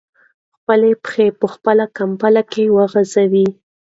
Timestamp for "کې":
2.51-2.63